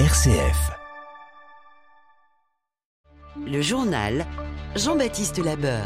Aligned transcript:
RCF. 0.00 0.72
Le 3.46 3.62
journal 3.62 4.26
Jean-Baptiste 4.74 5.38
Labeur. 5.38 5.84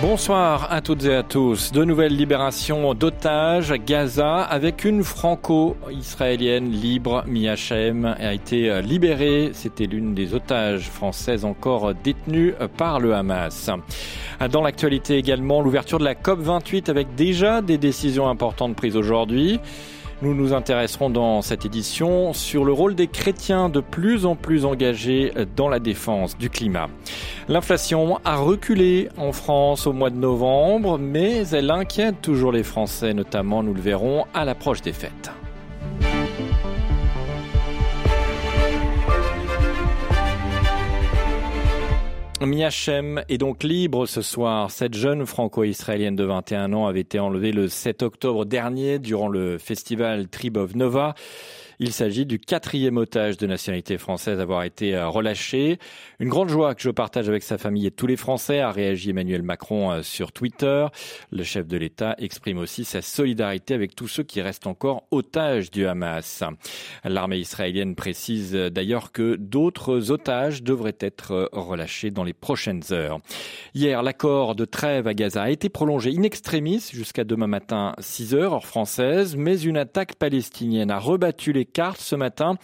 Bonsoir 0.00 0.72
à 0.72 0.80
toutes 0.80 1.04
et 1.04 1.14
à 1.14 1.22
tous. 1.22 1.70
De 1.70 1.84
nouvelles 1.84 2.16
libérations 2.16 2.94
d'otages 2.94 3.72
à 3.72 3.76
Gaza 3.76 4.36
avec 4.36 4.86
une 4.86 5.04
franco-israélienne 5.04 6.70
libre. 6.70 7.24
Mia 7.26 7.56
a 8.18 8.32
été 8.32 8.80
libérée. 8.80 9.50
C'était 9.52 9.84
l'une 9.84 10.14
des 10.14 10.32
otages 10.32 10.88
françaises 10.88 11.44
encore 11.44 11.92
détenues 11.92 12.54
par 12.78 13.00
le 13.00 13.14
Hamas. 13.14 13.68
Dans 14.50 14.62
l'actualité 14.62 15.18
également, 15.18 15.60
l'ouverture 15.60 15.98
de 15.98 16.04
la 16.04 16.14
COP28 16.14 16.88
avec 16.88 17.14
déjà 17.16 17.60
des 17.60 17.76
décisions 17.76 18.30
importantes 18.30 18.76
prises 18.76 18.96
aujourd'hui. 18.96 19.60
Nous 20.20 20.34
nous 20.34 20.52
intéresserons 20.52 21.10
dans 21.10 21.42
cette 21.42 21.64
édition 21.64 22.32
sur 22.32 22.64
le 22.64 22.72
rôle 22.72 22.96
des 22.96 23.06
chrétiens 23.06 23.68
de 23.68 23.78
plus 23.78 24.26
en 24.26 24.34
plus 24.34 24.64
engagés 24.64 25.32
dans 25.54 25.68
la 25.68 25.78
défense 25.78 26.36
du 26.36 26.50
climat. 26.50 26.88
L'inflation 27.46 28.18
a 28.24 28.36
reculé 28.36 29.08
en 29.16 29.30
France 29.30 29.86
au 29.86 29.92
mois 29.92 30.10
de 30.10 30.16
novembre, 30.16 30.98
mais 30.98 31.46
elle 31.50 31.70
inquiète 31.70 32.20
toujours 32.20 32.50
les 32.50 32.64
Français, 32.64 33.14
notamment, 33.14 33.62
nous 33.62 33.74
le 33.74 33.80
verrons, 33.80 34.24
à 34.34 34.44
l'approche 34.44 34.82
des 34.82 34.92
fêtes. 34.92 35.30
Miachem 42.40 43.24
est 43.28 43.38
donc 43.38 43.64
libre 43.64 44.06
ce 44.06 44.22
soir. 44.22 44.70
Cette 44.70 44.94
jeune 44.94 45.26
franco-israélienne 45.26 46.14
de 46.14 46.22
21 46.22 46.72
ans 46.72 46.86
avait 46.86 47.00
été 47.00 47.18
enlevée 47.18 47.50
le 47.50 47.68
7 47.68 48.02
octobre 48.04 48.44
dernier 48.44 49.00
durant 49.00 49.28
le 49.28 49.58
festival 49.58 50.28
Tribe 50.28 50.56
of 50.56 50.76
Nova. 50.76 51.14
Il 51.80 51.92
s'agit 51.92 52.26
du 52.26 52.40
quatrième 52.40 52.96
otage 52.96 53.36
de 53.36 53.46
nationalité 53.46 53.98
française 53.98 54.40
à 54.40 54.42
avoir 54.42 54.64
été 54.64 54.96
euh, 54.96 55.08
relâché. 55.08 55.78
Une 56.18 56.28
grande 56.28 56.48
joie 56.48 56.74
que 56.74 56.82
je 56.82 56.90
partage 56.90 57.28
avec 57.28 57.44
sa 57.44 57.56
famille 57.56 57.86
et 57.86 57.92
tous 57.92 58.08
les 58.08 58.16
Français, 58.16 58.58
a 58.58 58.72
réagi 58.72 59.10
Emmanuel 59.10 59.42
Macron 59.42 59.92
euh, 59.92 60.02
sur 60.02 60.32
Twitter. 60.32 60.86
Le 61.30 61.44
chef 61.44 61.68
de 61.68 61.76
l'État 61.76 62.16
exprime 62.18 62.58
aussi 62.58 62.84
sa 62.84 63.00
solidarité 63.00 63.74
avec 63.74 63.94
tous 63.94 64.08
ceux 64.08 64.24
qui 64.24 64.40
restent 64.40 64.66
encore 64.66 65.04
otages 65.12 65.70
du 65.70 65.86
Hamas. 65.86 66.42
L'armée 67.04 67.38
israélienne 67.38 67.94
précise 67.94 68.56
euh, 68.56 68.70
d'ailleurs 68.70 69.12
que 69.12 69.36
d'autres 69.36 70.10
otages 70.10 70.64
devraient 70.64 70.98
être 70.98 71.48
relâchés 71.52 72.10
dans 72.10 72.24
les 72.24 72.32
prochaines 72.32 72.82
heures. 72.90 73.20
Hier, 73.74 74.02
l'accord 74.02 74.56
de 74.56 74.64
trêve 74.64 75.06
à 75.06 75.14
Gaza 75.14 75.42
a 75.42 75.50
été 75.50 75.68
prolongé 75.68 76.12
in 76.16 76.22
extremis 76.24 76.90
jusqu'à 76.92 77.22
demain 77.22 77.46
matin 77.46 77.94
6 78.00 78.34
heures 78.34 78.38
heure 78.38 78.66
française, 78.66 79.36
mais 79.36 79.60
une 79.60 79.76
attaque 79.76 80.14
palestinienne 80.14 80.90
a 80.90 80.98
rebattu 80.98 81.52
les 81.52 81.67
cartes 81.68 82.00
ce 82.00 82.16
matin. 82.16 82.56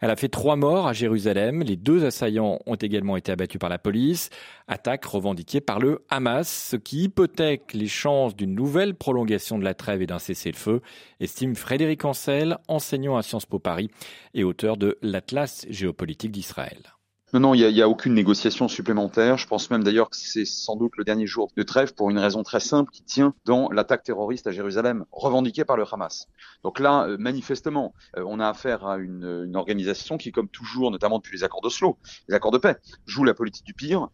Elle 0.00 0.10
a 0.10 0.16
fait 0.16 0.28
trois 0.28 0.56
morts 0.56 0.86
à 0.86 0.92
Jérusalem. 0.92 1.62
Les 1.62 1.76
deux 1.76 2.04
assaillants 2.04 2.58
ont 2.66 2.74
également 2.76 3.16
été 3.16 3.32
abattus 3.32 3.58
par 3.58 3.68
la 3.68 3.78
police. 3.78 4.30
Attaque 4.68 5.04
revendiquée 5.04 5.60
par 5.60 5.78
le 5.78 6.04
Hamas, 6.08 6.48
ce 6.48 6.76
qui 6.76 7.04
hypothèque 7.04 7.74
les 7.74 7.88
chances 7.88 8.36
d'une 8.36 8.54
nouvelle 8.54 8.94
prolongation 8.94 9.58
de 9.58 9.64
la 9.64 9.74
trêve 9.74 10.02
et 10.02 10.06
d'un 10.06 10.18
cessez-le-feu, 10.18 10.80
estime 11.18 11.56
Frédéric 11.56 12.04
Ancel, 12.04 12.58
enseignant 12.68 13.16
à 13.16 13.22
Sciences 13.22 13.46
Po 13.46 13.58
Paris 13.58 13.90
et 14.34 14.44
auteur 14.44 14.76
de 14.76 14.98
l'Atlas 15.02 15.66
géopolitique 15.68 16.32
d'Israël. 16.32 16.99
Non, 17.32 17.38
non, 17.38 17.54
il 17.54 17.72
n'y 17.72 17.80
a, 17.80 17.88
aucune 17.88 18.14
négociation 18.14 18.66
supplémentaire. 18.66 19.38
Je 19.38 19.46
pense 19.46 19.70
même 19.70 19.84
d'ailleurs 19.84 20.10
que 20.10 20.16
c'est 20.16 20.44
sans 20.44 20.74
doute 20.74 20.96
le 20.96 21.04
dernier 21.04 21.28
jour 21.28 21.48
de 21.56 21.62
trêve 21.62 21.94
pour 21.94 22.10
une 22.10 22.18
raison 22.18 22.42
très 22.42 22.58
simple 22.58 22.90
qui 22.90 23.04
tient 23.04 23.34
dans 23.44 23.70
l'attaque 23.70 24.02
terroriste 24.02 24.48
à 24.48 24.50
Jérusalem, 24.50 25.04
revendiquée 25.12 25.64
par 25.64 25.76
le 25.76 25.84
Hamas. 25.90 26.26
Donc 26.64 26.80
là, 26.80 27.06
euh, 27.06 27.16
manifestement, 27.18 27.94
euh, 28.16 28.24
on 28.26 28.40
a 28.40 28.48
affaire 28.48 28.84
à 28.84 28.98
une, 28.98 29.44
une, 29.46 29.54
organisation 29.54 30.18
qui, 30.18 30.32
comme 30.32 30.48
toujours, 30.48 30.90
notamment 30.90 31.18
depuis 31.18 31.36
les 31.36 31.44
accords 31.44 31.60
d'Oslo, 31.60 31.98
les 32.28 32.34
accords 32.34 32.50
de 32.50 32.58
paix, 32.58 32.76
joue 33.06 33.22
la 33.22 33.34
politique 33.34 33.64
du 33.64 33.74
pire 33.74 34.08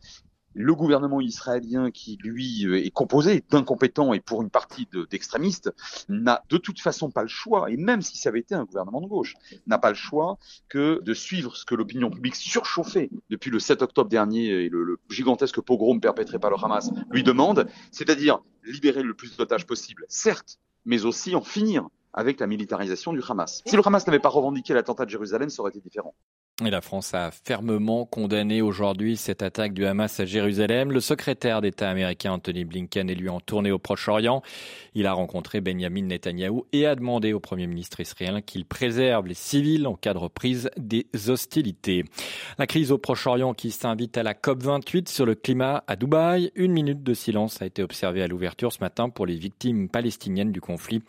le 0.57 0.75
gouvernement 0.75 1.21
israélien, 1.21 1.91
qui 1.91 2.19
lui 2.23 2.65
est 2.65 2.91
composé 2.91 3.45
d'incompétents 3.51 4.15
et 4.15 4.21
pour 4.21 4.43
une 4.43 4.49
partie 4.49 4.89
d'extrémistes, 5.11 5.73
n'a 6.09 6.43
de 6.49 6.57
toute 6.57 6.81
façon 6.81 7.11
pas 7.11 7.23
le 7.23 7.29
choix, 7.29 7.71
et 7.71 7.77
même 7.77 8.01
si 8.01 8.17
ça 8.17 8.31
avait 8.31 8.41
été 8.41 8.55
un 8.55 8.65
gouvernement 8.65 9.03
de 9.03 9.07
gauche, 9.07 9.35
n'a 9.67 9.79
pas 9.79 9.91
le 9.91 9.95
choix 9.95 10.39
que 10.69 11.01
de 11.03 11.15
suivre 11.15 11.57
ce 11.57 11.67
que 11.67 11.75
l'opinion 11.75 12.11
publique 12.11 12.37
surchauffée 12.37 13.11
depuis 13.29 13.51
le 13.51 13.61
7 13.61 13.83
octobre 13.83 14.09
dernier 14.09 14.47
et 14.47 14.69
le, 14.71 14.83
le 14.83 14.99
gigantesque 15.11 15.61
pogrom 15.61 16.01
perpétré 16.01 16.39
par 16.39 16.51
le 16.51 16.57
Hamas 16.57 16.91
lui 17.11 17.23
demande, 17.23 17.69
c'est-à-dire 17.93 18.41
libérer 18.65 19.03
le 19.03 19.15
plus 19.15 19.37
d'otages 19.37 19.67
possible, 19.67 20.07
certes, 20.09 20.59
mais 20.87 21.05
aussi 21.05 21.35
en 21.35 21.43
finir 21.43 21.87
avec 22.17 22.41
la 22.41 22.47
militarisation 22.47 23.13
du 23.13 23.21
Hamas. 23.29 23.63
Si 23.67 23.77
le 23.77 23.83
Hamas 23.87 24.07
n'avait 24.07 24.19
pas 24.19 24.31
revendiqué 24.31 24.73
l'attentat 24.73 25.05
de 25.05 25.11
Jérusalem, 25.11 25.51
ça 25.51 25.61
aurait 25.61 25.71
été 25.71 25.81
différent. 25.81 26.15
Et 26.65 26.71
la 26.71 26.81
France 26.81 27.13
a 27.13 27.31
fermement 27.31 28.07
condamné 28.07 28.63
aujourd'hui 28.63 29.19
cette 29.19 29.43
attaque 29.43 29.75
du 29.75 29.85
Hamas 29.85 30.21
à 30.21 30.25
Jérusalem. 30.25 30.91
Le 30.91 31.01
secrétaire 31.01 31.61
d'État 31.61 31.91
américain 31.91 32.33
Anthony 32.33 32.65
Blinken 32.65 33.11
est 33.11 33.15
lui 33.15 33.29
en 33.29 33.41
tournée 33.41 33.71
au 33.71 33.79
Proche-Orient. 33.79 34.41
Il 34.95 35.07
a 35.07 35.13
rencontré 35.13 35.61
Benjamin 35.61 36.05
Netanyahou 36.05 36.65
et 36.73 36.87
a 36.87 36.95
demandé 36.95 37.35
au 37.35 37.41
Premier 37.41 37.67
ministre 37.67 38.01
israélien 38.01 38.41
qu'il 38.41 38.65
préserve 38.65 39.27
les 39.27 39.35
civils 39.35 39.87
en 39.87 39.97
cas 39.97 40.15
de 40.15 40.19
reprise 40.19 40.71
des 40.79 41.07
hostilités. 41.29 42.05
La 42.57 42.67
crise 42.67 42.91
au 42.91 42.97
Proche-Orient 42.97 43.53
qui 43.53 43.71
s'invite 43.71 44.17
à 44.17 44.23
la 44.23 44.33
COP28 44.33 45.11
sur 45.11 45.27
le 45.27 45.35
climat 45.35 45.85
à 45.87 45.95
Dubaï. 45.95 46.53
Une 46.55 46.73
minute 46.73 47.03
de 47.03 47.13
silence 47.13 47.61
a 47.61 47.67
été 47.67 47.83
observée 47.83 48.23
à 48.23 48.29
l'ouverture 48.29 48.73
ce 48.73 48.79
matin 48.81 49.11
pour 49.11 49.27
les 49.27 49.37
victimes 49.37 49.91
palestiniennes 49.91 50.53
du 50.53 50.63
conflit. 50.63 51.03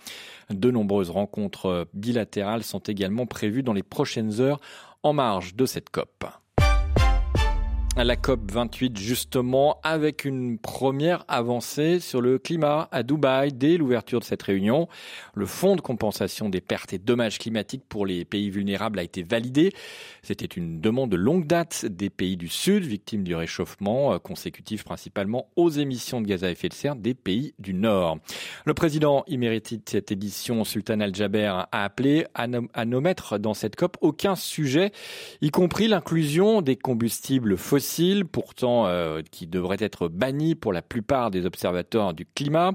De 0.49 0.71
nombreuses 0.71 1.09
rencontres 1.09 1.87
bilatérales 1.93 2.63
sont 2.63 2.79
également 2.79 3.25
prévues 3.25 3.63
dans 3.63 3.73
les 3.73 3.83
prochaines 3.83 4.41
heures 4.41 4.59
en 5.03 5.13
marge 5.13 5.55
de 5.55 5.65
cette 5.65 5.89
COP 5.89 6.25
la 8.03 8.15
COP 8.15 8.51
28 8.51 8.95
justement 8.95 9.79
avec 9.81 10.23
une 10.23 10.59
première 10.59 11.25
avancée 11.27 11.99
sur 11.99 12.21
le 12.21 12.37
climat 12.37 12.87
à 12.91 13.01
Dubaï 13.01 13.51
dès 13.51 13.77
l'ouverture 13.77 14.19
de 14.19 14.23
cette 14.23 14.43
réunion. 14.43 14.87
Le 15.33 15.47
fonds 15.47 15.75
de 15.75 15.81
compensation 15.81 16.47
des 16.47 16.61
pertes 16.61 16.93
et 16.93 16.99
dommages 16.99 17.39
climatiques 17.39 17.83
pour 17.89 18.05
les 18.05 18.23
pays 18.23 18.51
vulnérables 18.51 18.99
a 18.99 19.03
été 19.03 19.23
validé. 19.23 19.73
C'était 20.21 20.45
une 20.45 20.79
demande 20.79 21.09
de 21.09 21.17
longue 21.17 21.47
date 21.47 21.85
des 21.87 22.11
pays 22.11 22.37
du 22.37 22.49
Sud 22.49 22.83
victimes 22.83 23.23
du 23.23 23.33
réchauffement 23.33 24.13
euh, 24.13 24.19
consécutif 24.19 24.83
principalement 24.83 25.49
aux 25.55 25.69
émissions 25.69 26.21
de 26.21 26.27
gaz 26.27 26.43
à 26.43 26.51
effet 26.51 26.69
de 26.69 26.73
serre 26.73 26.95
des 26.95 27.15
pays 27.15 27.55
du 27.57 27.73
Nord. 27.73 28.19
Le 28.65 28.75
président 28.75 29.23
émérite 29.27 29.73
de 29.73 29.89
cette 29.89 30.11
édition, 30.11 30.63
Sultan 30.63 30.99
Al-Jaber, 30.99 31.65
a 31.71 31.83
appelé 31.83 32.27
à 32.35 32.45
ne 32.47 32.99
mettre 32.99 33.39
dans 33.39 33.55
cette 33.55 33.75
COP 33.75 33.97
aucun 34.01 34.35
sujet, 34.35 34.91
y 35.41 35.49
compris 35.49 35.87
l'inclusion 35.87 36.61
des 36.61 36.75
combustibles 36.75 37.57
fossiles 37.57 37.86
pourtant 38.25 38.87
euh, 38.87 39.21
qui 39.31 39.47
devrait 39.47 39.77
être 39.79 40.07
banni 40.07 40.55
pour 40.55 40.73
la 40.73 40.81
plupart 40.81 41.31
des 41.31 41.45
observateurs 41.45 42.13
du 42.13 42.25
climat. 42.25 42.73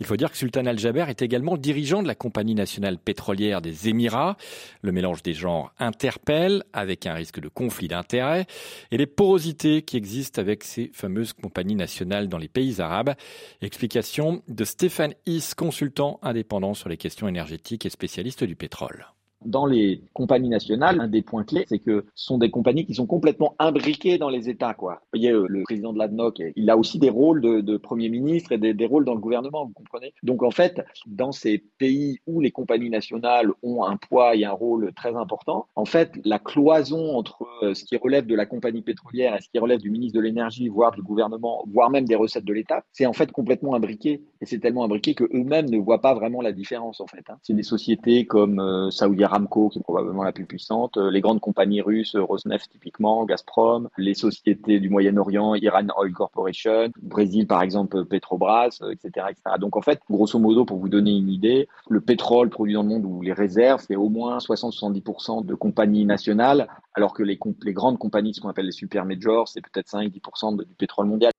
Il 0.00 0.06
faut 0.06 0.16
dire 0.16 0.30
que 0.30 0.36
Sultan 0.36 0.66
Al-Jaber 0.66 1.06
est 1.08 1.22
également 1.22 1.56
dirigeant 1.56 2.02
de 2.02 2.08
la 2.08 2.14
compagnie 2.14 2.54
nationale 2.54 2.98
pétrolière 2.98 3.60
des 3.60 3.88
Émirats. 3.88 4.36
Le 4.82 4.92
mélange 4.92 5.22
des 5.22 5.34
genres 5.34 5.72
interpelle 5.78 6.64
avec 6.72 7.06
un 7.06 7.14
risque 7.14 7.40
de 7.40 7.48
conflit 7.48 7.88
d'intérêts 7.88 8.46
et 8.90 8.96
les 8.96 9.06
porosités 9.06 9.82
qui 9.82 9.96
existent 9.96 10.40
avec 10.40 10.64
ces 10.64 10.90
fameuses 10.92 11.32
compagnies 11.32 11.76
nationales 11.76 12.28
dans 12.28 12.38
les 12.38 12.48
pays 12.48 12.80
arabes. 12.80 13.14
Explication 13.60 14.42
de 14.48 14.64
Stéphane 14.64 15.14
Is, 15.26 15.52
consultant 15.56 16.18
indépendant 16.22 16.74
sur 16.74 16.88
les 16.88 16.96
questions 16.96 17.28
énergétiques 17.28 17.86
et 17.86 17.90
spécialiste 17.90 18.44
du 18.44 18.56
pétrole. 18.56 19.06
Dans 19.44 19.66
les 19.66 20.02
compagnies 20.14 20.48
nationales, 20.48 21.00
un 21.00 21.08
des 21.08 21.22
points 21.22 21.44
clés, 21.44 21.64
c'est 21.68 21.78
que 21.78 22.06
ce 22.14 22.26
sont 22.26 22.38
des 22.38 22.50
compagnies 22.50 22.84
qui 22.84 22.94
sont 22.94 23.06
complètement 23.06 23.54
imbriquées 23.58 24.18
dans 24.18 24.30
les 24.30 24.48
États. 24.48 24.74
Quoi. 24.74 24.94
Vous 24.94 25.18
voyez, 25.18 25.30
euh, 25.30 25.46
le 25.48 25.62
président 25.62 25.92
de 25.92 25.98
l'ADNOC, 25.98 26.42
il 26.56 26.70
a 26.70 26.76
aussi 26.76 26.98
des 26.98 27.10
rôles 27.10 27.40
de, 27.40 27.76
Premier 27.78 28.08
ministre 28.08 28.52
et 28.52 28.58
des, 28.58 28.74
des, 28.74 28.86
rôles 28.86 29.04
dans 29.04 29.14
le 29.14 29.20
gouvernement, 29.20 29.64
vous 29.64 29.72
comprenez 29.72 30.12
Donc 30.24 30.42
en 30.42 30.50
fait, 30.50 30.84
dans 31.06 31.30
ces 31.30 31.58
pays 31.78 32.18
où 32.26 32.40
les 32.40 32.50
compagnies 32.50 32.90
nationales 32.90 33.50
ont 33.62 33.84
un 33.84 33.96
poids 33.96 34.34
et 34.34 34.44
un 34.44 34.52
rôle 34.52 34.92
très 34.94 35.14
important, 35.14 35.68
en 35.76 35.84
fait, 35.84 36.12
la 36.24 36.38
cloison 36.38 37.16
entre 37.16 37.46
euh, 37.62 37.74
ce 37.74 37.84
qui 37.84 37.96
relève 37.96 38.26
de 38.26 38.34
la 38.34 38.46
compagnie 38.46 38.82
pétrolière 38.82 39.36
et 39.36 39.40
ce 39.40 39.48
qui 39.48 39.58
relève 39.58 39.78
du 39.78 39.90
ministre 39.90 40.16
de 40.16 40.22
l'Énergie, 40.22 40.68
voire 40.68 40.92
du 40.92 41.02
gouvernement, 41.02 41.64
voire 41.72 41.90
même 41.90 42.04
des 42.04 42.16
recettes 42.16 42.44
de 42.44 42.52
l'État, 42.52 42.82
c'est 42.92 43.06
en 43.06 43.12
fait 43.12 43.30
complètement 43.30 43.74
imbriqué. 43.74 44.22
Et 44.40 44.46
c'est 44.46 44.58
tellement 44.58 44.84
imbriqué 44.84 45.14
qu'eux-mêmes 45.14 45.70
ne 45.70 45.78
voient 45.78 46.00
pas 46.00 46.14
vraiment 46.14 46.42
la 46.42 46.52
différence, 46.52 47.00
en 47.00 47.06
fait. 47.06 47.24
Hein. 47.28 47.38
C'est 47.42 47.54
des 47.54 47.62
sociétés 47.62 48.26
comme 48.26 48.58
euh, 48.58 48.90
Saudi 48.90 49.24
Aramco, 49.28 49.68
qui 49.68 49.78
est 49.78 49.82
probablement 49.82 50.24
la 50.24 50.32
plus 50.32 50.46
puissante, 50.46 50.96
euh, 50.96 51.10
les 51.10 51.20
grandes 51.20 51.40
compagnies 51.40 51.82
russes, 51.82 52.14
euh, 52.14 52.22
Rosneft 52.22 52.70
typiquement, 52.70 53.24
Gazprom, 53.24 53.88
les 53.98 54.14
sociétés 54.14 54.80
du 54.80 54.88
Moyen-Orient, 54.88 55.54
Iran 55.54 55.86
Oil 55.98 56.12
Corporation, 56.12 56.90
Brésil 57.02 57.46
par 57.46 57.62
exemple 57.62 58.04
Petrobras, 58.04 58.80
etc.. 58.90 59.26
Donc 59.60 59.76
en 59.76 59.82
fait, 59.82 60.00
grosso 60.10 60.38
modo, 60.38 60.64
pour 60.64 60.78
vous 60.78 60.88
donner 60.88 61.16
une 61.16 61.28
idée, 61.28 61.68
le 61.88 62.00
pétrole 62.00 62.48
produit 62.48 62.74
dans 62.74 62.82
le 62.82 62.88
monde 62.88 63.04
ou 63.04 63.22
les 63.22 63.32
réserves, 63.32 63.84
c'est 63.86 63.96
au 63.96 64.08
moins 64.08 64.38
60-70% 64.38 65.44
de 65.44 65.54
compagnies 65.54 66.04
nationales, 66.04 66.68
alors 66.94 67.12
que 67.12 67.22
les, 67.22 67.38
les 67.62 67.72
grandes 67.72 67.98
compagnies, 67.98 68.34
ce 68.34 68.40
qu'on 68.40 68.48
appelle 68.48 68.66
les 68.66 68.72
super 68.72 69.04
majors, 69.04 69.48
c'est 69.48 69.60
peut-être 69.60 69.88
5-10% 69.88 70.56
du 70.56 70.74
pétrole 70.76 71.06
mondial. 71.06 71.32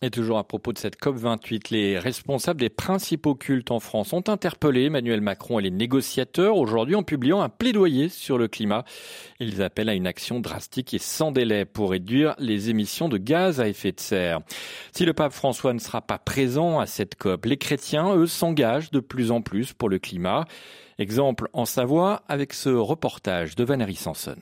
Et 0.00 0.10
toujours 0.10 0.38
à 0.38 0.44
propos 0.44 0.72
de 0.72 0.78
cette 0.78 1.00
COP28, 1.00 1.72
les 1.72 1.98
responsables 1.98 2.60
des 2.60 2.68
principaux 2.68 3.34
cultes 3.34 3.72
en 3.72 3.80
France 3.80 4.12
ont 4.12 4.22
interpellé 4.28 4.84
Emmanuel 4.84 5.20
Macron 5.20 5.58
et 5.58 5.62
les 5.62 5.72
négociateurs 5.72 6.56
aujourd'hui 6.56 6.94
en 6.94 7.02
publiant 7.02 7.40
un 7.40 7.48
plaidoyer 7.48 8.08
sur 8.08 8.38
le 8.38 8.46
climat. 8.46 8.84
Ils 9.40 9.60
appellent 9.60 9.88
à 9.88 9.94
une 9.94 10.06
action 10.06 10.38
drastique 10.38 10.94
et 10.94 10.98
sans 10.98 11.32
délai 11.32 11.64
pour 11.64 11.90
réduire 11.90 12.36
les 12.38 12.70
émissions 12.70 13.08
de 13.08 13.18
gaz 13.18 13.60
à 13.60 13.66
effet 13.66 13.90
de 13.90 13.98
serre. 13.98 14.40
Si 14.92 15.04
le 15.04 15.14
pape 15.14 15.32
François 15.32 15.72
ne 15.72 15.80
sera 15.80 16.00
pas 16.00 16.18
présent 16.18 16.78
à 16.78 16.86
cette 16.86 17.16
COP, 17.16 17.46
les 17.46 17.56
chrétiens, 17.56 18.14
eux, 18.14 18.28
s'engagent 18.28 18.92
de 18.92 19.00
plus 19.00 19.32
en 19.32 19.42
plus 19.42 19.72
pour 19.72 19.88
le 19.88 19.98
climat. 19.98 20.44
Exemple 20.98 21.48
en 21.52 21.64
Savoie 21.64 22.22
avec 22.28 22.52
ce 22.52 22.68
reportage 22.68 23.56
de 23.56 23.64
Valérie 23.64 23.96
Sanson. 23.96 24.36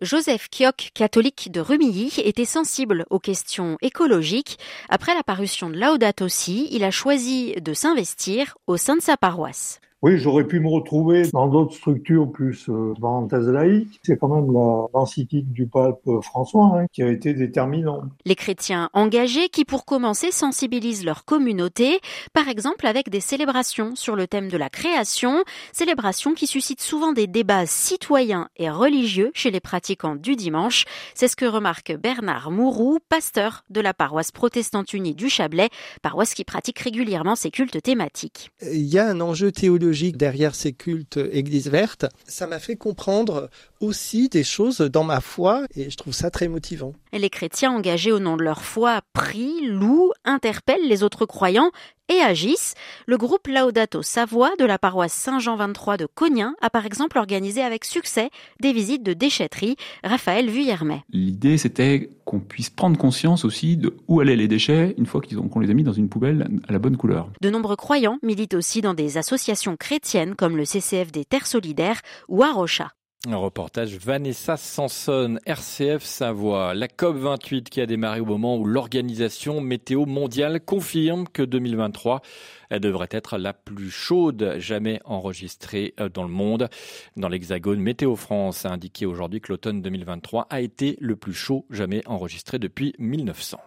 Joseph 0.00 0.48
Kioch, 0.48 0.92
catholique 0.94 1.52
de 1.52 1.60
Rumilly, 1.60 2.14
était 2.24 2.46
sensible 2.46 3.04
aux 3.10 3.18
questions 3.18 3.76
écologiques. 3.82 4.58
Après 4.88 5.14
la 5.14 5.22
parution 5.22 5.68
de 5.68 5.78
Laudato 5.78 6.26
Si, 6.26 6.68
il 6.70 6.84
a 6.84 6.90
choisi 6.90 7.54
de 7.60 7.74
s'investir 7.74 8.56
au 8.66 8.78
sein 8.78 8.96
de 8.96 9.02
sa 9.02 9.18
paroisse. 9.18 9.78
Oui, 10.02 10.18
j'aurais 10.18 10.46
pu 10.46 10.60
me 10.60 10.68
retrouver 10.68 11.28
dans 11.34 11.46
d'autres 11.46 11.74
structures 11.74 12.32
plus 12.32 12.70
euh, 12.70 12.94
parenthèse 12.98 13.46
laïque. 13.46 14.00
C'est 14.02 14.16
quand 14.16 14.28
même 14.28 14.50
l'encyclique 14.50 15.52
du 15.52 15.66
pape 15.66 16.00
François 16.22 16.72
hein, 16.74 16.86
qui 16.90 17.02
a 17.02 17.08
été 17.08 17.34
déterminant. 17.34 18.04
Les 18.24 18.34
chrétiens 18.34 18.88
engagés 18.94 19.50
qui, 19.50 19.66
pour 19.66 19.84
commencer, 19.84 20.30
sensibilisent 20.30 21.04
leur 21.04 21.26
communauté, 21.26 22.00
par 22.32 22.48
exemple 22.48 22.86
avec 22.86 23.10
des 23.10 23.20
célébrations 23.20 23.94
sur 23.94 24.16
le 24.16 24.26
thème 24.26 24.48
de 24.48 24.56
la 24.56 24.70
création, 24.70 25.44
célébrations 25.74 26.32
qui 26.32 26.46
suscitent 26.46 26.80
souvent 26.80 27.12
des 27.12 27.26
débats 27.26 27.66
citoyens 27.66 28.48
et 28.56 28.70
religieux 28.70 29.30
chez 29.34 29.50
les 29.50 29.60
pratiquants 29.60 30.16
du 30.16 30.34
dimanche. 30.34 30.86
C'est 31.14 31.28
ce 31.28 31.36
que 31.36 31.44
remarque 31.44 31.94
Bernard 31.94 32.50
Mourou, 32.50 33.00
pasteur 33.10 33.64
de 33.68 33.82
la 33.82 33.92
paroisse 33.92 34.32
protestante 34.32 34.94
unie 34.94 35.14
du 35.14 35.28
Chablais, 35.28 35.68
paroisse 36.00 36.32
qui 36.32 36.44
pratique 36.44 36.78
régulièrement 36.78 37.36
ces 37.36 37.50
cultes 37.50 37.82
thématiques. 37.82 38.50
Il 38.62 38.86
y 38.86 38.98
a 38.98 39.06
un 39.06 39.20
enjeu 39.20 39.52
théologique 39.52 39.89
derrière 40.16 40.54
ces 40.54 40.72
cultes 40.72 41.18
églises 41.32 41.68
vertes, 41.68 42.06
ça 42.26 42.46
m'a 42.46 42.58
fait 42.58 42.76
comprendre 42.76 43.50
aussi 43.80 44.28
des 44.28 44.44
choses 44.44 44.78
dans 44.78 45.04
ma 45.04 45.20
foi 45.20 45.64
et 45.74 45.90
je 45.90 45.96
trouve 45.96 46.12
ça 46.12 46.30
très 46.30 46.48
motivant. 46.48 46.92
Les 47.12 47.30
chrétiens 47.30 47.72
engagés 47.72 48.12
au 48.12 48.18
nom 48.18 48.36
de 48.36 48.42
leur 48.42 48.62
foi 48.62 49.00
prient, 49.12 49.66
louent, 49.66 50.12
interpellent 50.24 50.88
les 50.88 51.02
autres 51.02 51.26
croyants 51.26 51.70
et 52.10 52.20
agissent. 52.20 52.74
Le 53.06 53.16
groupe 53.16 53.46
Laudato 53.46 54.02
Savoie 54.02 54.50
de 54.58 54.64
la 54.64 54.78
paroisse 54.78 55.12
Saint-Jean 55.12 55.56
23 55.56 55.96
de 55.96 56.06
Cognin 56.06 56.54
a 56.60 56.68
par 56.68 56.84
exemple 56.84 57.18
organisé 57.18 57.62
avec 57.62 57.84
succès 57.84 58.30
des 58.60 58.72
visites 58.72 59.02
de 59.02 59.14
déchetterie. 59.14 59.76
Raphaël 60.04 60.50
Vuillermet. 60.50 61.02
L'idée 61.10 61.56
c'était 61.56 62.10
qu'on 62.24 62.40
puisse 62.40 62.70
prendre 62.70 62.98
conscience 62.98 63.44
aussi 63.44 63.76
de 63.76 63.96
où 64.08 64.20
allaient 64.20 64.36
les 64.36 64.48
déchets 64.48 64.94
une 64.98 65.06
fois 65.06 65.20
qu'on 65.20 65.60
les 65.60 65.70
a 65.70 65.74
mis 65.74 65.84
dans 65.84 65.92
une 65.92 66.08
poubelle 66.08 66.48
à 66.68 66.72
la 66.72 66.78
bonne 66.78 66.96
couleur. 66.96 67.30
De 67.40 67.50
nombreux 67.50 67.76
croyants 67.76 68.18
militent 68.22 68.54
aussi 68.54 68.80
dans 68.80 68.94
des 68.94 69.16
associations 69.16 69.76
chrétiennes 69.76 70.34
comme 70.34 70.56
le 70.56 70.64
CCF 70.64 71.12
des 71.12 71.24
Terres 71.24 71.46
Solidaires 71.46 72.00
ou 72.28 72.42
Arocha. 72.42 72.90
Un 73.28 73.36
reportage 73.36 73.96
Vanessa 73.96 74.56
Sanson, 74.56 75.38
RCF 75.44 76.02
Savoie. 76.02 76.72
La 76.72 76.86
COP28 76.86 77.64
qui 77.64 77.82
a 77.82 77.86
démarré 77.86 78.20
au 78.20 78.24
moment 78.24 78.56
où 78.56 78.64
l'Organisation 78.64 79.60
Météo 79.60 80.06
Mondiale 80.06 80.58
confirme 80.64 81.28
que 81.28 81.42
2023 81.42 82.22
elle 82.70 82.80
devrait 82.80 83.08
être 83.10 83.36
la 83.36 83.52
plus 83.52 83.90
chaude 83.90 84.54
jamais 84.58 85.00
enregistrée 85.04 85.92
euh, 86.00 86.08
dans 86.08 86.22
le 86.22 86.30
monde. 86.30 86.70
Dans 87.16 87.28
l'Hexagone, 87.28 87.80
Météo 87.80 88.16
France 88.16 88.64
a 88.64 88.70
indiqué 88.70 89.04
aujourd'hui 89.04 89.42
que 89.42 89.52
l'automne 89.52 89.82
2023 89.82 90.46
a 90.48 90.62
été 90.62 90.96
le 90.98 91.14
plus 91.14 91.34
chaud 91.34 91.66
jamais 91.68 92.02
enregistré 92.06 92.58
depuis 92.58 92.94
1900. 92.98 93.60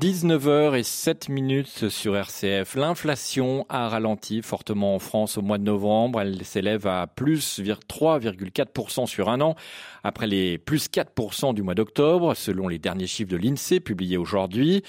19h 0.00 0.78
et 0.78 0.84
7 0.84 1.28
minutes 1.28 1.88
sur 1.88 2.16
RCF. 2.16 2.76
L'inflation 2.76 3.66
a 3.68 3.88
ralenti 3.88 4.42
fortement 4.42 4.94
en 4.94 5.00
France 5.00 5.38
au 5.38 5.42
mois 5.42 5.58
de 5.58 5.64
novembre. 5.64 6.20
Elle 6.20 6.44
s'élève 6.44 6.86
à 6.86 7.08
plus 7.08 7.58
3,4% 7.58 9.06
sur 9.06 9.28
un 9.28 9.40
an, 9.40 9.56
après 10.04 10.28
les 10.28 10.56
plus 10.56 10.88
4% 10.88 11.52
du 11.52 11.62
mois 11.62 11.74
d'octobre, 11.74 12.34
selon 12.34 12.68
les 12.68 12.78
derniers 12.78 13.08
chiffres 13.08 13.30
de 13.30 13.36
l'INSEE 13.36 13.80
publiés 13.80 14.18
aujourd'hui. 14.18 14.84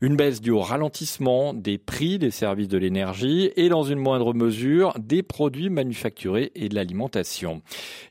Une 0.00 0.16
baisse 0.16 0.40
due 0.40 0.52
au 0.52 0.60
ralentissement 0.60 1.52
des 1.52 1.76
prix 1.76 2.18
des 2.18 2.30
services 2.30 2.68
de 2.68 2.78
l'énergie 2.78 3.50
et 3.56 3.68
dans 3.68 3.82
une 3.82 3.98
moindre 3.98 4.32
mesure 4.32 4.94
des 4.98 5.22
produits 5.22 5.68
manufacturés 5.68 6.52
et 6.54 6.70
de 6.70 6.74
l'alimentation. 6.74 7.60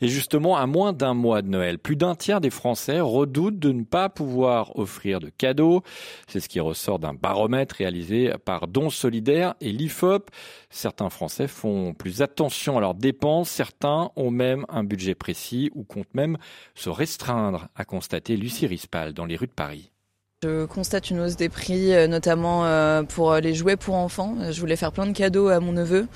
Et 0.01 0.07
justement, 0.07 0.55
à 0.55 0.67
moins 0.67 0.93
d'un 0.93 1.15
mois 1.15 1.41
de 1.41 1.47
Noël, 1.47 1.79
plus 1.79 1.95
d'un 1.95 2.13
tiers 2.13 2.41
des 2.41 2.51
Français 2.51 2.99
redoutent 2.99 3.57
de 3.57 3.71
ne 3.71 3.83
pas 3.83 4.09
pouvoir 4.09 4.77
offrir 4.77 5.19
de 5.19 5.29
cadeaux. 5.29 5.81
Ce 6.43 6.49
qui 6.49 6.59
ressort 6.59 6.99
d'un 6.99 7.13
baromètre 7.13 7.75
réalisé 7.75 8.33
par 8.45 8.67
Dons 8.67 8.89
Solidaires 8.89 9.55
et 9.61 9.71
l'IFOP. 9.71 10.29
Certains 10.69 11.09
Français 11.09 11.47
font 11.47 11.93
plus 11.93 12.21
attention 12.21 12.77
à 12.77 12.81
leurs 12.81 12.95
dépenses, 12.95 13.49
certains 13.49 14.11
ont 14.15 14.31
même 14.31 14.65
un 14.69 14.83
budget 14.83 15.15
précis 15.15 15.71
ou 15.73 15.83
comptent 15.83 16.13
même 16.13 16.37
se 16.75 16.89
restreindre, 16.89 17.69
a 17.75 17.85
constaté 17.85 18.37
Lucie 18.37 18.67
Rispal 18.67 19.13
dans 19.13 19.25
les 19.25 19.37
rues 19.37 19.47
de 19.47 19.51
Paris. 19.51 19.92
Je 20.43 20.65
constate 20.65 21.09
une 21.09 21.21
hausse 21.21 21.37
des 21.37 21.47
prix, 21.47 21.93
euh, 21.93 22.05
notamment 22.05 22.65
euh, 22.65 23.03
pour 23.03 23.35
les 23.35 23.53
jouets 23.53 23.77
pour 23.77 23.95
enfants. 23.95 24.35
Je 24.51 24.59
voulais 24.59 24.75
faire 24.75 24.91
plein 24.91 25.05
de 25.05 25.13
cadeaux 25.13 25.47
à 25.47 25.59
mon 25.59 25.71
neveu 25.71 26.07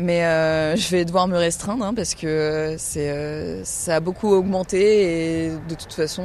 mais 0.00 0.24
euh, 0.24 0.76
je 0.76 0.90
vais 0.90 1.04
devoir 1.04 1.26
me 1.26 1.36
restreindre 1.36 1.84
hein, 1.84 1.92
parce 1.92 2.14
que 2.14 2.76
c'est 2.78 3.64
ça 3.64 3.96
a 3.96 4.00
beaucoup 4.00 4.28
augmenté 4.28 5.46
et 5.46 5.50
de 5.50 5.74
toute 5.74 5.92
façon 5.92 6.22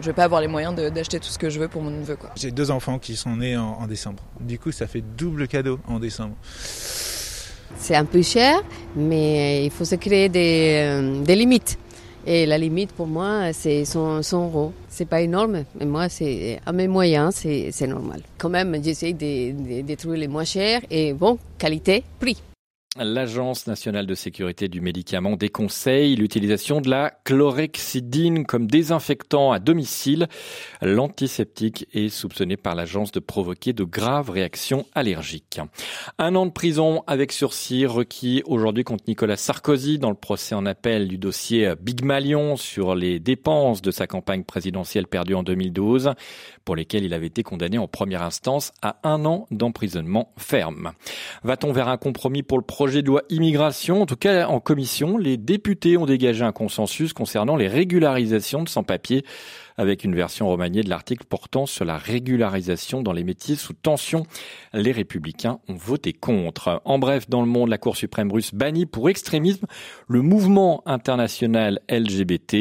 je 0.00 0.06
vais 0.06 0.14
pas 0.14 0.24
avoir 0.24 0.40
les 0.40 0.48
moyens 0.48 0.74
d'acheter 0.74 1.20
tout 1.20 1.28
ce 1.28 1.38
que 1.38 1.50
je 1.50 1.60
veux 1.60 1.68
pour 1.68 1.82
mon 1.82 1.90
neveu 1.90 2.16
quoi. 2.16 2.30
J'ai 2.36 2.52
deux 2.52 2.70
enfants 2.70 2.98
qui 2.98 3.16
sont 3.16 3.36
nés 3.36 3.54
en, 3.54 3.76
en, 3.80 3.86
décembre. 3.86 4.22
Du 4.40 4.58
coup 4.58 4.72
ça 4.72 4.86
fait 4.86 5.02
double 5.02 5.46
cadeau 5.46 5.78
en 5.86 5.98
décembre. 5.98 6.36
C'est 7.76 7.96
un 7.96 8.06
peu 8.06 8.22
cher 8.22 8.62
mais 8.96 9.66
il 9.66 9.70
faut 9.70 9.84
se 9.84 9.96
créer 9.96 10.30
des, 10.30 11.20
des 11.22 11.36
limites. 11.36 11.76
Et 12.26 12.46
la 12.46 12.58
limite 12.58 12.92
pour 12.92 13.06
moi 13.06 13.52
c'est 13.52 13.84
100, 13.84 14.22
100 14.22 14.44
euros. 14.44 14.72
C'est 14.88 15.08
pas 15.08 15.20
énorme, 15.20 15.64
mais 15.78 15.86
moi 15.86 16.08
c'est 16.08 16.60
à 16.64 16.72
mes 16.72 16.88
moyens 16.88 17.34
c'est 17.34 17.86
normal. 17.86 18.22
Quand 18.38 18.48
même 18.48 18.82
j'essaie 18.82 19.12
de, 19.12 19.52
de, 19.52 19.86
de 19.86 19.94
trouver 19.94 20.18
les 20.18 20.28
moins 20.28 20.44
chers 20.44 20.80
et 20.90 21.12
bon 21.12 21.38
qualité 21.58 22.04
prix. 22.18 22.38
L'Agence 22.96 23.66
nationale 23.66 24.06
de 24.06 24.14
sécurité 24.14 24.68
du 24.68 24.80
médicament 24.80 25.34
déconseille 25.34 26.14
l'utilisation 26.14 26.80
de 26.80 26.88
la 26.88 27.10
chlorhexidine 27.24 28.46
comme 28.46 28.68
désinfectant 28.68 29.50
à 29.50 29.58
domicile. 29.58 30.28
L'antiseptique 30.80 31.88
est 31.92 32.08
soupçonné 32.08 32.56
par 32.56 32.76
l'agence 32.76 33.10
de 33.10 33.18
provoquer 33.18 33.72
de 33.72 33.82
graves 33.82 34.30
réactions 34.30 34.86
allergiques. 34.94 35.58
Un 36.18 36.36
an 36.36 36.46
de 36.46 36.52
prison 36.52 37.02
avec 37.08 37.32
sursis 37.32 37.84
requis 37.84 38.44
aujourd'hui 38.46 38.84
contre 38.84 39.02
Nicolas 39.08 39.38
Sarkozy 39.38 39.98
dans 39.98 40.10
le 40.10 40.14
procès 40.14 40.54
en 40.54 40.64
appel 40.64 41.08
du 41.08 41.18
dossier 41.18 41.72
Big 41.80 42.04
Malion 42.04 42.54
sur 42.54 42.94
les 42.94 43.18
dépenses 43.18 43.82
de 43.82 43.90
sa 43.90 44.06
campagne 44.06 44.44
présidentielle 44.44 45.08
perdue 45.08 45.34
en 45.34 45.42
2012 45.42 46.12
pour 46.64 46.76
lesquelles 46.76 47.02
il 47.02 47.12
avait 47.12 47.26
été 47.26 47.42
condamné 47.42 47.76
en 47.76 47.88
première 47.88 48.22
instance 48.22 48.72
à 48.82 49.00
un 49.02 49.24
an 49.24 49.48
d'emprisonnement 49.50 50.32
ferme. 50.36 50.92
Va-t-on 51.42 51.72
vers 51.72 51.88
un 51.88 51.96
compromis 51.96 52.44
pour 52.44 52.58
le 52.58 52.64
projet 52.84 53.00
de 53.00 53.06
loi 53.06 53.22
immigration. 53.30 54.02
En 54.02 54.04
tout 54.04 54.14
cas, 54.14 54.46
en 54.46 54.60
commission, 54.60 55.16
les 55.16 55.38
députés 55.38 55.96
ont 55.96 56.04
dégagé 56.04 56.44
un 56.44 56.52
consensus 56.52 57.14
concernant 57.14 57.56
les 57.56 57.66
régularisations 57.66 58.62
de 58.62 58.68
sans-papiers 58.68 59.24
avec 59.76 60.04
une 60.04 60.14
version 60.14 60.48
remaniée 60.48 60.82
de 60.82 60.88
l'article 60.88 61.24
portant 61.24 61.66
sur 61.66 61.84
la 61.84 61.98
régularisation 61.98 63.02
dans 63.02 63.12
les 63.12 63.24
métiers 63.24 63.56
sous 63.56 63.72
tension. 63.72 64.24
Les 64.72 64.92
républicains 64.92 65.60
ont 65.68 65.74
voté 65.74 66.12
contre. 66.12 66.80
En 66.84 66.98
bref, 66.98 67.28
dans 67.28 67.40
le 67.40 67.46
monde, 67.46 67.68
la 67.68 67.78
Cour 67.78 67.96
suprême 67.96 68.30
russe 68.30 68.54
bannit 68.54 68.86
pour 68.86 69.08
extrémisme 69.08 69.66
le 70.08 70.22
mouvement 70.22 70.82
international 70.86 71.80
LGBT. 71.90 72.54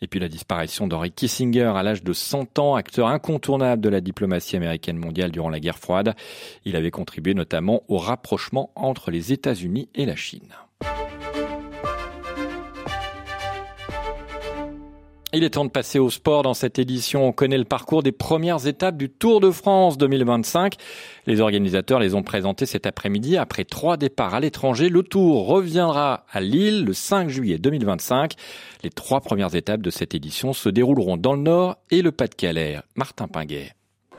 Et 0.00 0.06
puis 0.08 0.20
la 0.20 0.28
disparition 0.28 0.86
d'Henry 0.86 1.10
Kissinger 1.10 1.72
à 1.76 1.82
l'âge 1.82 2.04
de 2.04 2.12
100 2.12 2.58
ans, 2.58 2.74
acteur 2.76 3.08
incontournable 3.08 3.82
de 3.82 3.88
la 3.88 4.00
diplomatie 4.00 4.56
américaine 4.56 4.96
mondiale 4.96 5.30
durant 5.30 5.50
la 5.50 5.60
guerre 5.60 5.78
froide. 5.78 6.14
Il 6.64 6.76
avait 6.76 6.90
contribué 6.90 7.34
notamment 7.34 7.82
au 7.88 7.98
rapprochement 7.98 8.70
entre 8.74 9.10
les 9.10 9.32
États-Unis 9.32 9.88
et 9.94 10.06
la 10.06 10.16
Chine. 10.16 10.54
Il 15.38 15.44
est 15.44 15.50
temps 15.50 15.64
de 15.64 15.70
passer 15.70 16.00
au 16.00 16.10
sport 16.10 16.42
dans 16.42 16.52
cette 16.52 16.80
édition. 16.80 17.28
On 17.28 17.30
connaît 17.30 17.58
le 17.58 17.64
parcours 17.64 18.02
des 18.02 18.10
premières 18.10 18.66
étapes 18.66 18.96
du 18.96 19.08
Tour 19.08 19.38
de 19.38 19.52
France 19.52 19.96
2025. 19.96 20.74
Les 21.26 21.40
organisateurs 21.40 22.00
les 22.00 22.16
ont 22.16 22.24
présentés 22.24 22.66
cet 22.66 22.86
après-midi. 22.86 23.36
Après 23.36 23.62
trois 23.62 23.96
départs 23.96 24.34
à 24.34 24.40
l'étranger, 24.40 24.88
le 24.88 25.04
Tour 25.04 25.46
reviendra 25.46 26.24
à 26.32 26.40
Lille 26.40 26.84
le 26.84 26.92
5 26.92 27.28
juillet 27.28 27.58
2025. 27.58 28.32
Les 28.82 28.90
trois 28.90 29.20
premières 29.20 29.54
étapes 29.54 29.80
de 29.80 29.90
cette 29.90 30.12
édition 30.12 30.52
se 30.52 30.68
dérouleront 30.68 31.16
dans 31.16 31.34
le 31.34 31.42
Nord 31.42 31.76
et 31.92 32.02
le 32.02 32.10
Pas-de-Calais. 32.10 32.80
Martin 32.96 33.28
Pinguet. 33.28 33.77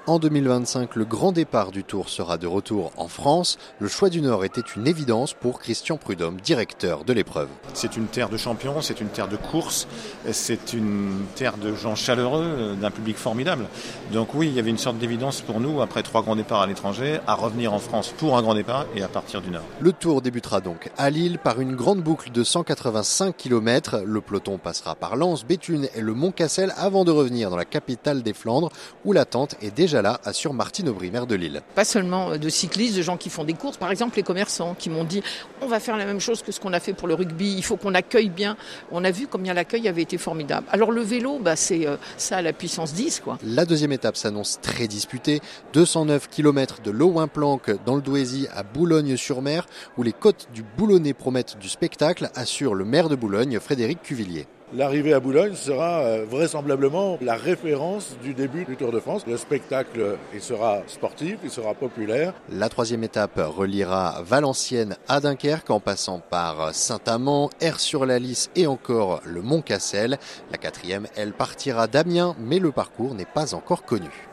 En 0.10 0.18
2025, 0.18 0.96
le 0.96 1.06
grand 1.06 1.32
départ 1.32 1.70
du 1.70 1.84
Tour 1.84 2.10
sera 2.10 2.40
de 2.40 2.48
retour 2.48 2.92
en 2.98 3.08
France. 3.08 3.60
Le 3.78 3.88
choix 3.88 4.10
du 4.10 4.22
Nord 4.22 4.44
était 4.44 4.64
une 4.76 4.88
évidence 4.88 5.36
pour 5.36 5.60
Christian 5.60 5.98
Prudhomme, 5.98 6.42
directeur 6.42 7.04
de 7.04 7.14
l'épreuve. 7.14 7.48
C'est 7.76 7.96
une 7.96 8.08
terre 8.08 8.30
de 8.30 8.38
champions, 8.38 8.82
c'est 8.82 9.02
une 9.02 9.10
terre 9.10 9.28
de 9.28 9.36
course, 9.36 9.88
c'est 10.32 10.74
une 10.74 11.12
terre 11.36 11.58
de 11.58 11.76
gens 11.76 11.94
chaleureux, 11.94 12.76
d'un 12.82 12.90
public 12.90 13.18
formidable. 13.18 13.68
Donc 14.12 14.34
oui, 14.34 14.48
il 14.48 14.56
y 14.56 14.60
avait 14.60 14.72
une 14.72 14.80
sorte 14.80 14.98
d'évidence 14.98 15.42
pour 15.42 15.60
nous, 15.60 15.80
après 15.80 16.02
trois 16.02 16.24
grands 16.24 16.36
départs 16.36 16.62
à 16.62 16.66
l'étranger, 16.66 17.20
à 17.28 17.36
revenir 17.36 17.72
en 17.72 17.80
France 17.80 18.12
pour 18.18 18.36
un 18.36 18.42
grand 18.42 18.56
départ 18.56 18.88
et 18.96 19.04
à 19.04 19.10
partir 19.10 19.44
du 19.44 19.52
Nord. 19.52 19.66
Le 19.80 19.94
Tour 19.94 20.24
débutera 20.24 20.60
donc 20.60 20.90
à 20.98 21.12
Lille 21.12 21.38
par 21.38 21.62
une 21.62 21.76
grande 21.76 22.02
boucle 22.02 22.32
de 22.32 22.44
185 22.44 23.38
km. 23.38 24.02
Le 24.04 24.22
peloton 24.22 24.58
passera 24.58 24.96
par 24.96 25.16
Lens, 25.16 25.46
Béthune 25.46 25.88
et 25.94 26.02
le 26.02 26.16
Mont 26.16 26.32
Cassel 26.32 26.74
avant 26.78 27.06
de 27.06 27.12
revenir 27.12 27.52
dans 27.52 27.58
la 27.58 27.66
capitale 27.66 28.24
des 28.24 28.34
Flandres 28.34 28.72
où 29.06 29.14
l'attente 29.14 29.54
est 29.62 29.70
déjà 29.70 29.99
assure 30.06 30.54
Martine 30.54 30.90
Aubry, 30.90 31.12
maire 31.12 31.28
de 31.28 31.36
Lille. 31.36 31.62
Pas 31.76 31.86
seulement 31.86 32.38
de 32.38 32.50
cyclistes, 32.50 32.96
de 32.98 33.02
gens 33.02 33.18
qui 33.18 33.30
font 33.30 33.44
des 33.44 33.54
courses, 33.54 33.78
par 33.78 33.92
exemple 33.92 34.18
les 34.18 34.24
commerçants 34.24 34.76
qui 34.78 34.90
m'ont 34.90 35.04
dit 35.04 35.22
on 35.62 35.68
va 35.68 35.80
faire 35.80 35.98
la 35.98 36.06
même 36.06 36.20
chose 36.20 36.42
que 36.42 36.52
ce 36.52 36.60
qu'on 36.60 36.74
a 36.74 36.80
fait 36.80 36.94
pour 36.94 37.08
le 37.08 37.14
rugby, 37.14 37.54
il 37.56 37.64
faut 37.64 37.78
qu'on 37.78 37.94
accueille 37.94 38.30
bien. 38.30 38.58
On 38.92 39.04
a 39.04 39.12
vu 39.12 39.28
combien 39.28 39.54
l'accueil 39.54 39.88
avait 39.88 40.02
été 40.02 40.18
formidable. 40.18 40.68
Alors 40.72 40.92
le 40.92 41.02
vélo, 41.02 41.40
bah, 41.40 41.56
c'est 41.56 41.88
euh, 41.88 41.98
ça 42.18 42.38
à 42.38 42.42
la 42.42 42.54
puissance 42.54 42.94
10. 42.94 43.22
Quoi. 43.22 43.38
La 43.44 43.66
deuxième 43.66 43.92
étape 43.92 44.18
s'annonce 44.18 44.60
très 44.62 44.88
disputée. 44.88 45.42
209 45.74 46.30
km 46.30 46.82
de 46.82 46.92
Loin-Planck 46.92 47.84
dans 47.86 47.96
le 47.96 48.02
Douaisis 48.02 48.48
à 48.54 48.64
Boulogne-sur-Mer, 48.64 49.66
où 49.98 50.04
les 50.04 50.14
côtes 50.14 50.48
du 50.54 50.64
Boulonnais 50.64 51.14
promettent 51.14 51.58
du 51.58 51.70
spectacle, 51.70 52.30
assure 52.36 52.76
le 52.76 52.86
maire 52.86 53.10
de 53.10 53.16
Boulogne, 53.16 53.60
Frédéric 53.60 54.02
Cuvillier. 54.02 54.48
L'arrivée 54.74 55.14
à 55.14 55.20
Boulogne 55.20 55.56
sera 55.56 56.02
euh, 56.02 56.26
vraisemblablement 56.30 57.18
la 57.22 57.36
référence 57.36 58.16
du 58.22 58.36
début 58.36 58.66
du 58.66 58.76
Tour 58.76 58.92
de 58.92 59.00
France. 59.00 59.26
Le 59.26 59.36
spectacle 59.36 60.18
il 60.34 60.42
sera 60.42 60.84
sportif, 60.86 61.38
il 61.44 61.50
sera 61.50 61.74
populaire. 61.74 62.34
La 62.50 62.70
troisième 62.70 63.04
étape 63.04 63.38
reliera 63.38 64.22
Valenciennes 64.24 64.96
à 65.08 65.20
Dunkerque 65.20 65.72
en 65.72 65.80
passant 65.80 66.20
par 66.20 66.74
Saint-Amand, 66.76 67.50
Air-sur-la-Lys 67.62 68.52
et 68.56 68.68
encore 68.68 69.22
le 69.26 69.42
Mont-Cassel. 69.42 70.20
La 70.52 70.58
quatrième, 70.58 71.08
elle 71.16 71.34
partira 71.34 71.88
d'Amiens, 71.88 72.36
mais 72.40 72.60
le 72.60 72.72
parcours 72.72 73.16
n'est 73.16 73.26
pas 73.26 73.56
encore 73.56 73.84
connu. 73.84 74.29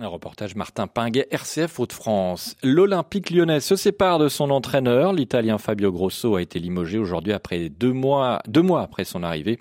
Un 0.00 0.06
reportage 0.06 0.54
Martin 0.54 0.86
Pinguet, 0.86 1.26
RCF 1.32 1.80
Hauts-de-France. 1.80 2.54
L'Olympique 2.62 3.30
lyonnais 3.30 3.58
se 3.58 3.74
sépare 3.74 4.20
de 4.20 4.28
son 4.28 4.50
entraîneur. 4.50 5.12
L'Italien 5.12 5.58
Fabio 5.58 5.90
Grosso 5.90 6.36
a 6.36 6.42
été 6.42 6.60
limogé 6.60 6.98
aujourd'hui 6.98 7.32
après 7.32 7.68
deux 7.68 7.92
mois, 7.92 8.40
deux 8.46 8.62
mois 8.62 8.82
après 8.82 9.02
son 9.02 9.24
arrivée. 9.24 9.58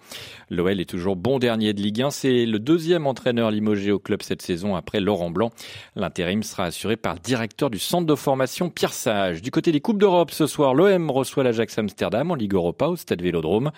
L'OL 0.51 0.79
est 0.79 0.87
toujours 0.87 1.15
bon 1.15 1.39
dernier 1.39 1.73
de 1.73 1.81
Ligue 1.81 2.03
1. 2.03 2.11
C'est 2.11 2.45
le 2.45 2.59
deuxième 2.59 3.07
entraîneur 3.07 3.49
limogé 3.49 3.91
au 3.91 3.97
club 3.97 4.21
cette 4.21 4.43
saison 4.43 4.75
après 4.75 4.99
Laurent 4.99 5.31
Blanc. 5.31 5.49
L'intérim 5.95 6.43
sera 6.43 6.65
assuré 6.65 6.97
par 6.97 7.15
le 7.15 7.19
directeur 7.19 7.71
du 7.71 7.79
centre 7.79 8.05
de 8.05 8.15
formation 8.15 8.69
Pierre 8.69 8.93
Sage. 8.93 9.41
Du 9.41 9.49
côté 9.49 9.71
des 9.71 9.81
Coupes 9.81 9.97
d'Europe, 9.97 10.29
ce 10.29 10.45
soir, 10.45 10.75
l'OM 10.75 11.09
reçoit 11.09 11.45
l'Ajax 11.45 11.79
Amsterdam 11.79 12.29
en 12.29 12.35
Ligue 12.35 12.53
Europa 12.53 12.85
au 12.85 12.95
Stade 12.95 13.23
Vélodrome. 13.23 13.71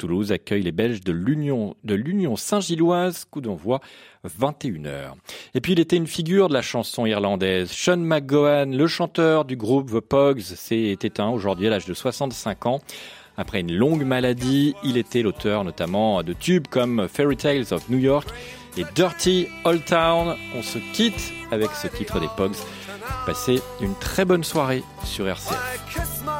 Toulouse 0.00 0.32
accueille 0.32 0.62
les 0.62 0.72
Belges 0.72 1.02
de 1.02 1.12
l'Union 1.12 2.36
Saint-Gilloise, 2.36 3.26
coup 3.30 3.42
d'envoi 3.42 3.80
21h. 4.26 5.12
Et 5.54 5.60
puis 5.60 5.72
il 5.72 5.80
était 5.80 5.96
une 5.96 6.06
figure 6.06 6.48
de 6.48 6.54
la 6.54 6.62
chanson 6.62 7.04
irlandaise. 7.04 7.70
Sean 7.70 7.98
McGowan, 7.98 8.74
le 8.74 8.86
chanteur 8.86 9.44
du 9.44 9.56
groupe 9.56 9.90
The 9.90 10.00
Pogs, 10.00 10.40
s'est 10.40 10.96
éteint 11.02 11.28
aujourd'hui 11.28 11.66
à 11.66 11.70
l'âge 11.70 11.84
de 11.84 11.92
65 11.92 12.64
ans. 12.64 12.80
Après 13.36 13.60
une 13.60 13.74
longue 13.74 14.04
maladie, 14.04 14.74
il 14.84 14.96
était 14.96 15.20
l'auteur 15.20 15.64
notamment 15.64 16.22
de 16.22 16.32
tubes 16.32 16.66
comme 16.66 17.06
Fairy 17.06 17.36
Tales 17.36 17.72
of 17.72 17.90
New 17.90 17.98
York 17.98 18.28
et 18.78 18.84
Dirty 18.94 19.48
Old 19.64 19.84
Town. 19.84 20.34
On 20.56 20.62
se 20.62 20.78
quitte 20.94 21.32
avec 21.50 21.70
ce 21.72 21.88
titre 21.88 22.20
des 22.20 22.28
Pogs. 22.38 22.56
Passez 23.26 23.60
une 23.82 23.94
très 23.96 24.24
bonne 24.24 24.44
soirée 24.44 24.82
sur 25.04 25.28
RCF. 25.28 26.39